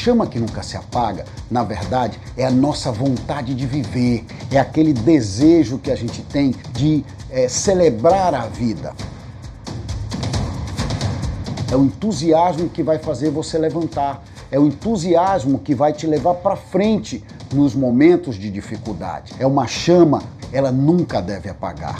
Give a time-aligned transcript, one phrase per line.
[0.00, 4.94] chama que nunca se apaga, na verdade, é a nossa vontade de viver, é aquele
[4.94, 8.94] desejo que a gente tem de é, celebrar a vida.
[11.70, 16.36] É o entusiasmo que vai fazer você levantar, é o entusiasmo que vai te levar
[16.36, 17.22] para frente
[17.52, 19.34] nos momentos de dificuldade.
[19.38, 21.98] É uma chama, ela nunca deve apagar.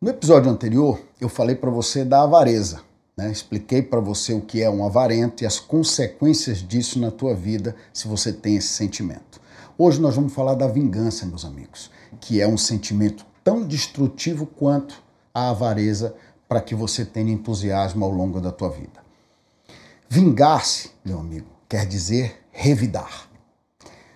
[0.00, 2.87] No episódio anterior, eu falei para você da avareza.
[3.18, 3.32] Né?
[3.32, 7.74] Expliquei para você o que é um avarento e as consequências disso na tua vida
[7.92, 9.40] se você tem esse sentimento.
[9.76, 15.02] Hoje nós vamos falar da vingança, meus amigos, que é um sentimento tão destrutivo quanto
[15.34, 16.14] a avareza
[16.48, 19.00] para que você tenha entusiasmo ao longo da tua vida.
[20.08, 23.28] Vingar-se, meu amigo, quer dizer revidar.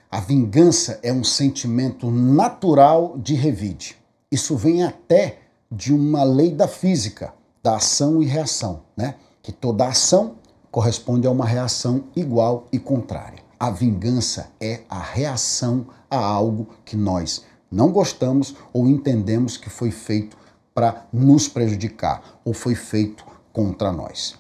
[0.09, 3.97] A vingança é um sentimento natural de revide.
[4.31, 9.15] Isso vem até de uma lei da física da ação e reação, né?
[9.41, 10.37] Que toda ação
[10.71, 13.41] corresponde a uma reação igual e contrária.
[13.59, 19.91] A vingança é a reação a algo que nós não gostamos ou entendemos que foi
[19.91, 20.37] feito
[20.75, 24.35] para nos prejudicar ou foi feito contra nós.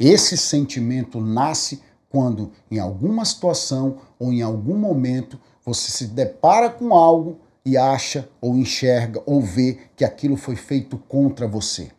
[0.00, 6.94] Esse sentimento nasce quando, em alguma situação ou em algum momento, você se depara com
[6.94, 11.90] algo e acha ou enxerga ou vê que aquilo foi feito contra você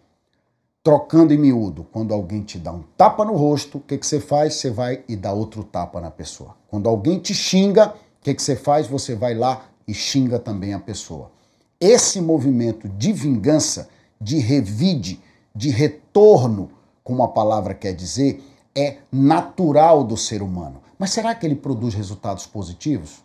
[0.83, 1.87] trocando em miúdo.
[1.91, 4.55] Quando alguém te dá um tapa no rosto, o que, que você faz?
[4.55, 6.55] Você vai e dá outro tapa na pessoa.
[6.67, 8.85] Quando alguém te xinga, o que, que você faz?
[8.87, 11.31] Você vai lá e xinga também a pessoa.
[11.79, 13.89] Esse movimento de vingança,
[14.19, 15.21] de revide,
[15.55, 16.69] de retorno,
[17.03, 18.43] como a palavra quer dizer,
[18.75, 20.81] é natural do ser humano.
[20.99, 23.23] Mas será que ele produz resultados positivos?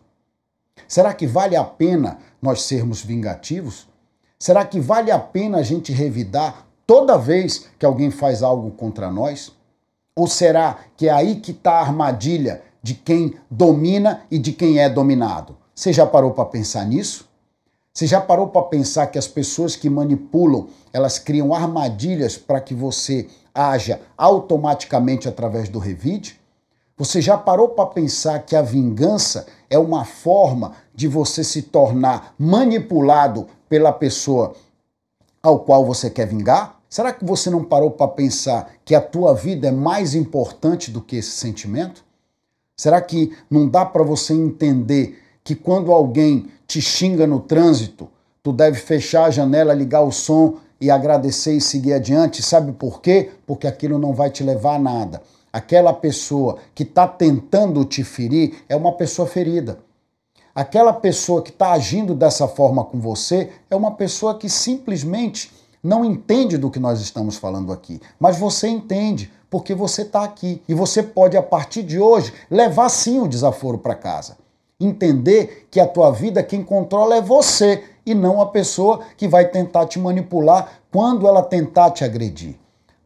[0.86, 3.88] Será que vale a pena nós sermos vingativos?
[4.38, 9.10] Será que vale a pena a gente revidar toda vez que alguém faz algo contra
[9.10, 9.52] nós?
[10.16, 14.78] Ou será que é aí que está a armadilha de quem domina e de quem
[14.78, 15.54] é dominado?
[15.74, 17.28] Você já parou para pensar nisso?
[17.92, 22.72] Você já parou para pensar que as pessoas que manipulam, elas criam armadilhas para que
[22.72, 26.40] você haja automaticamente através do revide?
[26.96, 32.34] Você já parou para pensar que a vingança é uma forma de você se tornar
[32.38, 34.54] manipulado pela pessoa
[35.42, 36.77] ao qual você quer vingar?
[36.88, 41.02] Será que você não parou para pensar que a tua vida é mais importante do
[41.02, 42.02] que esse sentimento?
[42.76, 48.08] Será que não dá para você entender que quando alguém te xinga no trânsito,
[48.42, 52.42] tu deve fechar a janela, ligar o som e agradecer e seguir adiante?
[52.42, 53.32] Sabe por quê?
[53.46, 55.22] Porque aquilo não vai te levar a nada.
[55.52, 59.80] Aquela pessoa que está tentando te ferir é uma pessoa ferida.
[60.54, 65.50] Aquela pessoa que está agindo dessa forma com você é uma pessoa que simplesmente
[65.82, 70.62] não entende do que nós estamos falando aqui, mas você entende porque você está aqui
[70.68, 74.36] e você pode a partir de hoje levar sim o desaforo para casa.
[74.80, 79.46] Entender que a tua vida quem controla é você e não a pessoa que vai
[79.48, 82.56] tentar te manipular quando ela tentar te agredir.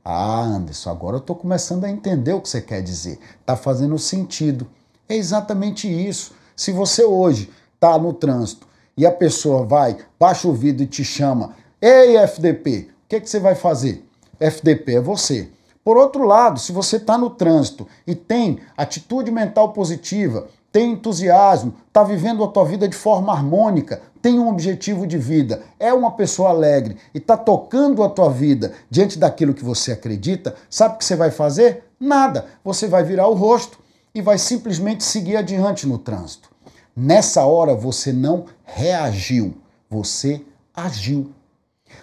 [0.04, 3.18] Ah, Anderson, agora eu estou começando a entender o que você quer dizer.
[3.40, 4.66] Está fazendo sentido.
[5.08, 6.34] É exatamente isso.
[6.56, 8.66] Se você hoje está no trânsito
[8.96, 11.54] e a pessoa vai, baixa o vidro e te chama
[11.84, 14.09] Ei, FDP, o que, que você vai fazer?
[14.38, 15.48] FDP é você.
[15.82, 21.75] Por outro lado, se você está no trânsito e tem atitude mental positiva, tem entusiasmo,
[21.88, 26.12] está vivendo a tua vida de forma harmônica, tem um objetivo de vida, é uma
[26.12, 30.99] pessoa alegre e está tocando a tua vida diante daquilo que você acredita, sabe o
[30.99, 31.82] que você vai fazer?
[31.99, 32.47] Nada.
[32.62, 33.81] Você vai virar o rosto
[34.14, 36.49] e vai simplesmente seguir adiante no trânsito.
[36.94, 39.56] Nessa hora você não reagiu,
[39.91, 41.32] você agiu.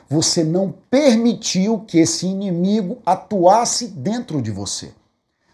[0.10, 4.92] Você não permitiu que esse inimigo atuasse dentro de você.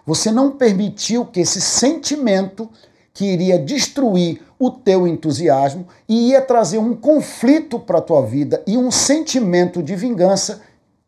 [0.06, 2.70] Você não permitiu que esse sentimento
[3.14, 8.64] que iria destruir o teu entusiasmo e ia trazer um conflito para a tua vida
[8.66, 10.62] e um sentimento de vingança,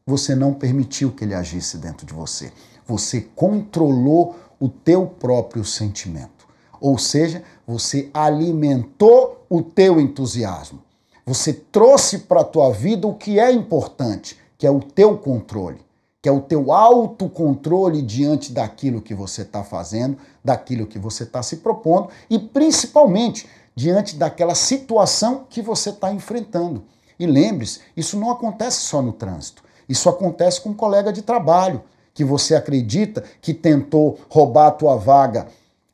[0.05, 2.51] você não permitiu que ele agisse dentro de você.
[2.85, 6.47] Você controlou o teu próprio sentimento.
[6.79, 10.86] Ou seja, você alimentou o teu entusiasmo.
[11.27, 15.85] Você trouxe para a tua vida o que é importante, que é o teu controle,
[16.21, 21.43] que é o teu autocontrole diante daquilo que você está fazendo, daquilo que você está
[21.43, 23.45] se propondo e principalmente
[23.75, 26.85] diante daquela situação que você está enfrentando.
[27.19, 29.61] E lembre-se, isso não acontece só no trânsito.
[29.89, 31.83] Isso acontece com um colega de trabalho
[32.13, 35.47] que você acredita que tentou roubar a tua vaga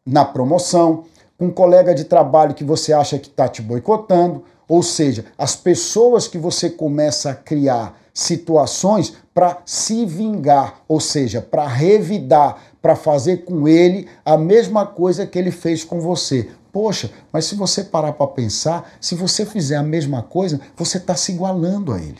[0.05, 1.05] na promoção,
[1.39, 5.55] com um colega de trabalho que você acha que está te boicotando, ou seja, as
[5.55, 12.95] pessoas que você começa a criar situações para se vingar, ou seja, para revidar, para
[12.95, 16.49] fazer com ele a mesma coisa que ele fez com você.
[16.71, 21.15] Poxa, mas se você parar para pensar, se você fizer a mesma coisa, você está
[21.15, 22.19] se igualando a ele.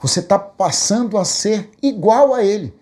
[0.00, 2.74] Você está passando a ser igual a ele.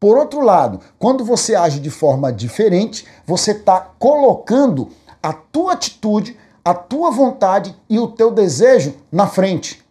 [0.00, 4.88] Por outro lado, quando você age de forma diferente, você está colocando
[5.22, 9.82] a tua atitude, a tua vontade e o teu desejo na frente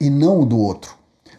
[0.00, 0.96] e não o do outro.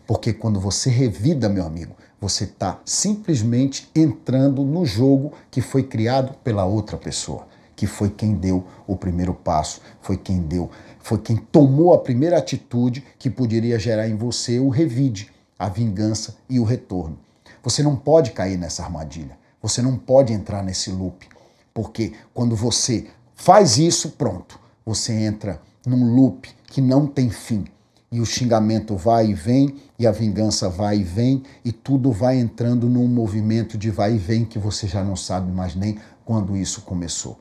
[0.07, 6.33] Porque quando você revida, meu amigo, você está simplesmente entrando no jogo que foi criado
[6.44, 7.47] pela outra pessoa
[7.80, 10.69] que foi quem deu o primeiro passo, foi quem deu,
[11.00, 16.35] foi quem tomou a primeira atitude que poderia gerar em você o revide, a vingança
[16.50, 17.18] e o retorno.
[17.63, 19.38] Você não pode cair nessa armadilha.
[19.62, 21.25] Você não pode entrar nesse loop,
[21.74, 24.59] porque quando você faz isso, pronto,
[24.89, 27.63] você entra num loop que não tem fim.
[28.12, 32.39] E o xingamento vai e vem, e a vingança vai e vem, e tudo vai
[32.39, 36.57] entrando num movimento de vai e vem que você já não sabe mais nem quando
[36.57, 37.38] isso começou.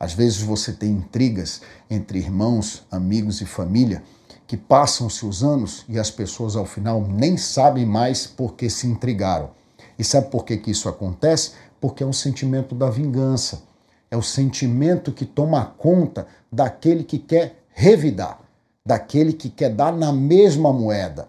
[0.00, 4.02] Às vezes você tem intrigas entre irmãos, amigos e família
[4.46, 8.86] que passam-se os anos e as pessoas ao final nem sabem mais por que se
[8.86, 9.50] intrigaram.
[9.98, 11.52] E sabe por que, que isso acontece?
[11.78, 13.67] Porque é um sentimento da vingança.
[14.10, 18.40] É o sentimento que toma conta daquele que quer revidar,
[18.84, 21.28] daquele que quer dar na mesma moeda,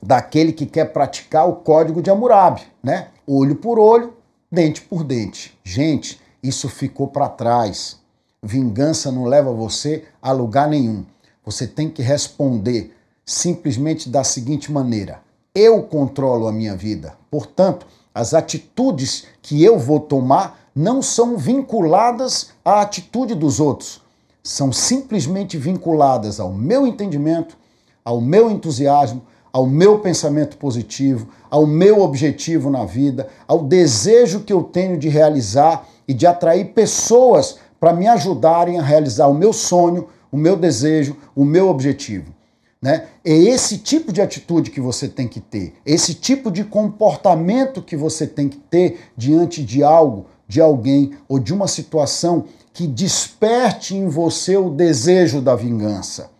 [0.00, 3.08] daquele que quer praticar o código de Hammurabi, né?
[3.26, 4.14] Olho por olho,
[4.50, 5.58] dente por dente.
[5.64, 7.98] Gente, isso ficou para trás.
[8.42, 11.04] Vingança não leva você a lugar nenhum.
[11.44, 12.94] Você tem que responder
[13.26, 15.20] simplesmente da seguinte maneira:
[15.54, 17.14] eu controlo a minha vida.
[17.30, 17.86] Portanto,
[18.18, 24.02] as atitudes que eu vou tomar não são vinculadas à atitude dos outros,
[24.42, 27.56] são simplesmente vinculadas ao meu entendimento,
[28.04, 29.22] ao meu entusiasmo,
[29.52, 35.08] ao meu pensamento positivo, ao meu objetivo na vida, ao desejo que eu tenho de
[35.08, 40.56] realizar e de atrair pessoas para me ajudarem a realizar o meu sonho, o meu
[40.56, 42.37] desejo, o meu objetivo.
[42.80, 43.08] Né?
[43.24, 47.96] É esse tipo de atitude que você tem que ter, esse tipo de comportamento que
[47.96, 53.96] você tem que ter diante de algo, de alguém ou de uma situação que desperte
[53.96, 56.30] em você o desejo da vingança.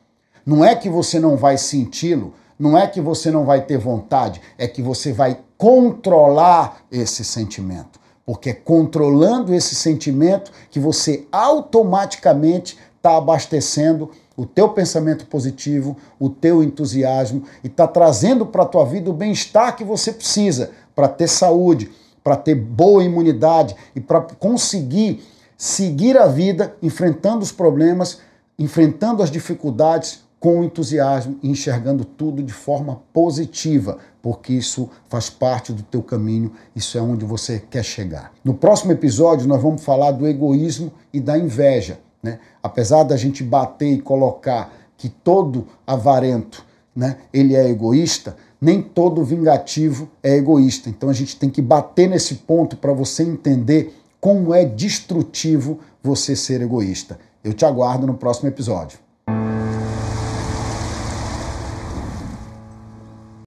[0.46, 4.40] Não é que você não vai senti-lo, não é que você não vai ter vontade,
[4.56, 7.98] é que você vai controlar esse sentimento
[8.28, 16.30] porque é controlando esse sentimento que você automaticamente está abastecendo o teu pensamento positivo, o
[16.30, 21.08] teu entusiasmo e está trazendo para a tua vida o bem-estar que você precisa para
[21.08, 21.90] ter saúde,
[22.22, 25.24] para ter boa imunidade e para conseguir
[25.56, 28.20] seguir a vida enfrentando os problemas,
[28.56, 35.72] enfrentando as dificuldades com entusiasmo e enxergando tudo de forma positiva, porque isso faz parte
[35.72, 38.32] do teu caminho, isso é onde você quer chegar.
[38.44, 42.38] No próximo episódio nós vamos falar do egoísmo e da inveja, né?
[42.62, 49.24] Apesar da gente bater e colocar que todo avarento, né, ele é egoísta, nem todo
[49.24, 50.90] vingativo é egoísta.
[50.90, 56.34] Então a gente tem que bater nesse ponto para você entender como é destrutivo você
[56.34, 57.18] ser egoísta.
[57.44, 58.98] Eu te aguardo no próximo episódio.